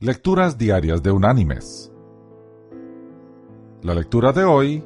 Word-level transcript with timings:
Lecturas 0.00 0.56
Diarias 0.56 1.02
de 1.02 1.10
Unánimes. 1.10 1.92
La 3.82 3.94
lectura 3.94 4.32
de 4.32 4.44
hoy 4.44 4.84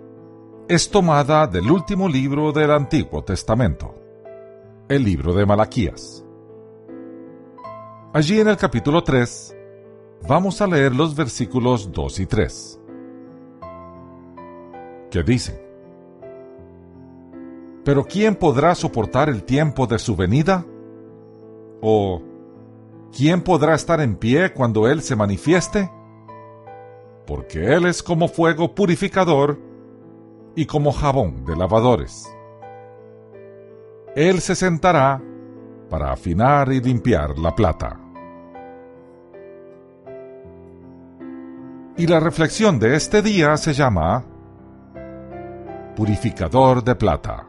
es 0.69 0.91
tomada 0.91 1.46
del 1.46 1.71
último 1.71 2.08
libro 2.08 2.50
del 2.50 2.71
Antiguo 2.71 3.22
Testamento, 3.22 3.95
el 4.88 5.04
libro 5.04 5.35
de 5.35 5.45
Malaquías. 5.45 6.25
Allí 8.14 8.40
en 8.40 8.48
el 8.48 8.56
capítulo 8.56 9.04
3 9.04 9.54
vamos 10.27 10.62
a 10.62 10.67
leer 10.67 10.96
los 10.96 11.15
versículos 11.15 11.92
2 11.92 12.21
y 12.21 12.24
3, 12.24 12.81
que 15.10 15.22
dicen, 15.22 15.60
Pero 17.84 18.06
¿quién 18.06 18.34
podrá 18.34 18.74
soportar 18.74 19.29
el 19.29 19.45
tiempo 19.45 19.87
de 19.87 19.98
su 19.98 20.16
venida? 20.16 20.65
¿O 21.83 22.31
¿quién 23.16 23.42
podrá 23.42 23.74
estar 23.74 24.01
en 24.01 24.16
pie 24.16 24.52
cuando 24.52 24.88
Él 24.88 25.02
se 25.02 25.15
manifieste? 25.15 25.91
Porque 27.27 27.75
Él 27.75 27.87
es 27.87 28.02
como 28.02 28.29
fuego 28.29 28.75
purificador 28.75 29.59
y 30.57 30.66
como 30.66 30.93
jabón 30.93 31.45
de 31.45 31.57
lavadores. 31.57 32.29
Él 34.15 34.41
se 34.41 34.55
sentará 34.55 35.23
para 35.88 36.12
afinar 36.12 36.73
y 36.73 36.80
limpiar 36.80 37.38
la 37.38 37.55
plata. 37.55 37.98
Y 41.97 42.07
la 42.07 42.21
reflexión 42.21 42.79
de 42.79 42.97
este 42.97 43.23
día 43.23 43.57
se 43.57 43.74
llama 43.74 44.24
Purificador 45.95 46.83
de 46.83 46.95
Plata. 46.95 47.47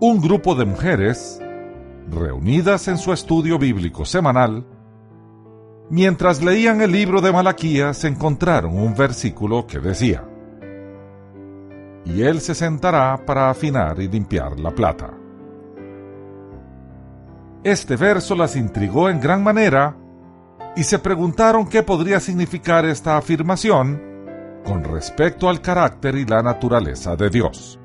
Un 0.00 0.20
grupo 0.20 0.54
de 0.54 0.64
mujeres 0.64 1.40
reunidas 2.10 2.88
en 2.88 2.98
su 2.98 3.12
estudio 3.12 3.58
bíblico 3.58 4.04
semanal, 4.04 4.66
mientras 5.90 6.42
leían 6.42 6.80
el 6.80 6.92
libro 6.92 7.20
de 7.20 7.32
Malaquías 7.32 8.04
encontraron 8.04 8.78
un 8.78 8.94
versículo 8.94 9.66
que 9.66 9.78
decía, 9.78 10.24
y 12.04 12.22
él 12.22 12.40
se 12.40 12.54
sentará 12.54 13.24
para 13.26 13.50
afinar 13.50 14.00
y 14.00 14.08
limpiar 14.08 14.58
la 14.58 14.70
plata. 14.70 15.10
Este 17.64 17.96
verso 17.96 18.34
las 18.34 18.56
intrigó 18.56 19.10
en 19.10 19.20
gran 19.20 19.42
manera 19.42 19.96
y 20.76 20.84
se 20.84 20.98
preguntaron 20.98 21.66
qué 21.66 21.82
podría 21.82 22.20
significar 22.20 22.86
esta 22.86 23.16
afirmación 23.16 24.00
con 24.64 24.84
respecto 24.84 25.48
al 25.48 25.60
carácter 25.60 26.14
y 26.14 26.24
la 26.24 26.42
naturaleza 26.42 27.16
de 27.16 27.30
Dios. 27.30 27.78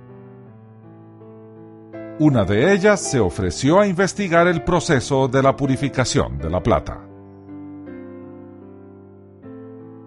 Una 2.19 2.45
de 2.45 2.72
ellas 2.73 3.00
se 3.00 3.19
ofreció 3.19 3.80
a 3.80 3.88
investigar 3.88 4.47
el 4.47 4.64
proceso 4.64 5.28
de 5.28 5.42
la 5.42 5.56
purificación 5.56 6.38
de 6.38 6.47
la 6.47 6.61
plata. 6.61 7.02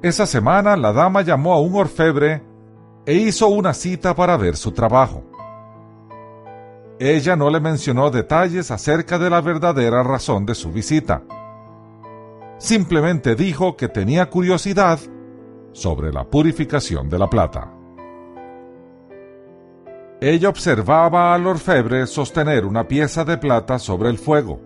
Esa 0.02 0.24
semana 0.24 0.76
la 0.76 0.92
dama 0.92 1.22
llamó 1.22 1.54
a 1.54 1.60
un 1.60 1.74
orfebre 1.74 2.44
e 3.04 3.14
hizo 3.14 3.48
una 3.48 3.74
cita 3.74 4.14
para 4.14 4.36
ver 4.36 4.56
su 4.56 4.70
trabajo. 4.70 5.24
Ella 7.00 7.34
no 7.34 7.50
le 7.50 7.58
mencionó 7.58 8.10
detalles 8.10 8.70
acerca 8.70 9.18
de 9.18 9.28
la 9.28 9.40
verdadera 9.40 10.04
razón 10.04 10.46
de 10.46 10.54
su 10.54 10.70
visita. 10.70 11.24
Simplemente 12.58 13.34
dijo 13.34 13.76
que 13.76 13.88
tenía 13.88 14.30
curiosidad 14.30 15.00
sobre 15.72 16.12
la 16.12 16.24
purificación 16.24 17.10
de 17.10 17.18
la 17.18 17.28
plata. 17.28 17.75
Ella 20.20 20.48
observaba 20.48 21.34
al 21.34 21.46
orfebre 21.46 22.06
sostener 22.06 22.64
una 22.64 22.88
pieza 22.88 23.24
de 23.24 23.36
plata 23.36 23.78
sobre 23.78 24.08
el 24.08 24.16
fuego, 24.16 24.60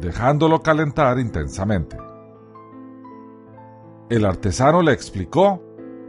dejándolo 0.00 0.62
calentar 0.62 1.18
intensamente. 1.18 1.98
El 4.08 4.24
artesano 4.24 4.80
le 4.80 4.92
explicó 4.92 5.62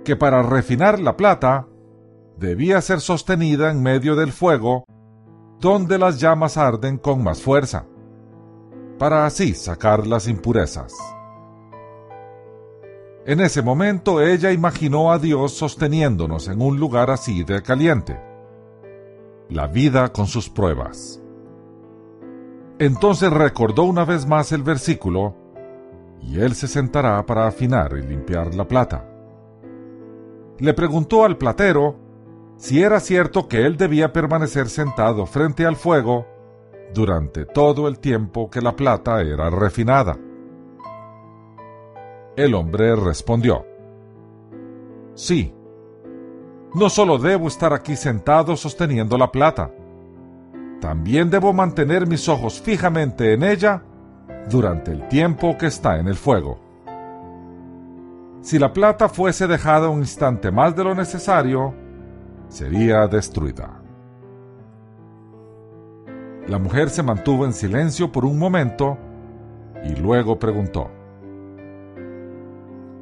que 0.05 0.15
para 0.15 0.41
refinar 0.43 0.99
la 0.99 1.17
plata 1.17 1.67
debía 2.37 2.79
ser 2.81 3.01
sostenida 3.01 3.69
en 3.69 3.83
medio 3.83 4.15
del 4.15 4.31
fuego 4.31 4.85
donde 5.59 5.99
las 5.99 6.19
llamas 6.19 6.57
arden 6.57 6.97
con 6.97 7.21
más 7.21 7.41
fuerza, 7.41 7.85
para 8.97 9.25
así 9.25 9.53
sacar 9.53 10.07
las 10.07 10.27
impurezas. 10.27 10.93
En 13.23 13.39
ese 13.39 13.61
momento 13.61 14.19
ella 14.19 14.51
imaginó 14.51 15.11
a 15.11 15.19
Dios 15.19 15.53
sosteniéndonos 15.53 16.47
en 16.47 16.59
un 16.59 16.79
lugar 16.79 17.11
así 17.11 17.43
de 17.43 17.61
caliente. 17.61 18.19
La 19.49 19.67
vida 19.67 20.11
con 20.11 20.25
sus 20.25 20.49
pruebas. 20.49 21.21
Entonces 22.79 23.31
recordó 23.31 23.83
una 23.83 24.05
vez 24.05 24.25
más 24.25 24.51
el 24.51 24.63
versículo, 24.63 25.35
y 26.19 26.39
él 26.39 26.55
se 26.55 26.67
sentará 26.67 27.23
para 27.27 27.45
afinar 27.45 27.95
y 27.95 28.01
limpiar 28.01 28.55
la 28.55 28.67
plata. 28.67 29.07
Le 30.57 30.73
preguntó 30.73 31.23
al 31.23 31.37
platero 31.37 31.95
si 32.57 32.81
era 32.81 32.99
cierto 32.99 33.47
que 33.47 33.67
él 33.67 33.77
debía 33.77 34.11
permanecer 34.13 34.67
sentado 34.67 35.27
frente 35.27 35.65
al 35.65 35.75
fuego 35.75 36.25
durante 36.93 37.45
todo 37.45 37.87
el 37.87 37.99
tiempo 37.99 38.49
que 38.49 38.61
la 38.61 38.75
plata 38.75 39.21
era 39.21 39.51
refinada. 39.51 40.17
El 42.35 42.53
hombre 42.53 42.95
respondió, 42.95 43.65
Sí, 45.15 45.53
no 46.73 46.89
solo 46.89 47.17
debo 47.17 47.47
estar 47.47 47.73
aquí 47.73 47.97
sentado 47.97 48.55
sosteniendo 48.55 49.17
la 49.17 49.31
plata, 49.31 49.71
también 50.79 51.29
debo 51.29 51.51
mantener 51.51 52.07
mis 52.07 52.29
ojos 52.29 52.61
fijamente 52.61 53.33
en 53.33 53.43
ella 53.43 53.83
durante 54.49 54.91
el 54.91 55.07
tiempo 55.09 55.57
que 55.57 55.67
está 55.67 55.99
en 55.99 56.07
el 56.07 56.15
fuego. 56.15 56.59
Si 58.41 58.57
la 58.57 58.73
plata 58.73 59.09
fuese 59.09 59.45
dejada 59.45 59.89
un 59.89 59.99
instante 59.99 60.49
más 60.51 60.75
de 60.75 60.83
lo 60.85 60.95
necesario, 60.95 61.75
sería 62.47 63.05
destruida. 63.07 63.81
La 66.47 66.57
mujer 66.57 66.89
se 66.89 67.03
mantuvo 67.03 67.45
en 67.45 67.53
silencio 67.53 68.11
por 68.11 68.25
un 68.25 68.39
momento 68.39 68.97
y 69.83 69.95
luego 69.95 70.39
preguntó, 70.39 70.89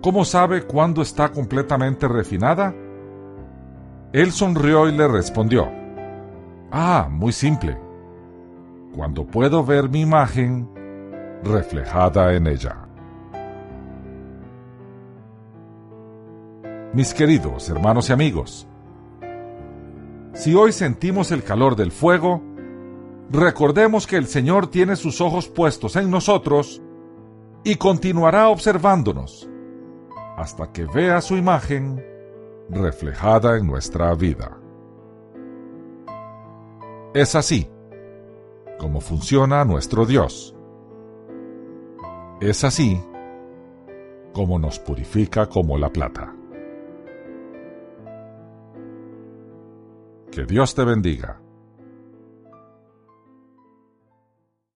¿Cómo 0.01 0.23
sabe 0.23 0.63
cuándo 0.63 1.01
está 1.01 1.29
completamente 1.29 2.07
refinada? 2.07 2.73
Él 4.13 4.31
sonrió 4.31 4.87
y 4.87 4.93
le 4.93 5.07
respondió, 5.09 5.69
Ah, 6.71 7.09
muy 7.11 7.33
simple. 7.33 7.77
Cuando 8.95 9.25
puedo 9.25 9.65
ver 9.65 9.89
mi 9.89 10.01
imagen 10.01 10.69
reflejada 11.43 12.33
en 12.33 12.47
ella. 12.47 12.77
Mis 16.93 17.13
queridos 17.13 17.69
hermanos 17.69 18.09
y 18.09 18.13
amigos, 18.13 18.67
si 20.33 20.55
hoy 20.55 20.71
sentimos 20.71 21.31
el 21.31 21.43
calor 21.43 21.75
del 21.75 21.91
fuego, 21.91 22.41
recordemos 23.29 24.07
que 24.07 24.15
el 24.15 24.27
Señor 24.27 24.67
tiene 24.67 24.95
sus 24.95 25.19
ojos 25.19 25.49
puestos 25.49 25.97
en 25.97 26.09
nosotros 26.09 26.81
y 27.65 27.75
continuará 27.75 28.47
observándonos 28.47 29.48
hasta 30.39 30.71
que 30.71 30.85
vea 30.85 31.19
su 31.19 31.35
imagen 31.35 32.01
reflejada 32.69 33.57
en 33.57 33.67
nuestra 33.67 34.13
vida. 34.15 34.57
Es 37.13 37.35
así 37.35 37.69
como 38.77 39.01
funciona 39.01 39.65
nuestro 39.65 40.05
Dios. 40.05 40.55
Es 42.39 42.63
así 42.63 43.03
como 44.31 44.57
nos 44.57 44.79
purifica 44.79 45.47
como 45.47 45.77
la 45.77 45.89
plata. 45.89 46.33
Que 50.31 50.45
Dios 50.45 50.73
te 50.73 50.85
bendiga. 50.85 51.41